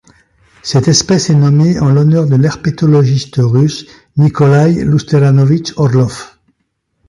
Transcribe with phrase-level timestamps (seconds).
[0.63, 3.85] Cette espèce est nommée en l'honneur de l'herpétologiste russe
[4.17, 6.39] Nikolai Lutseranovich Orlov.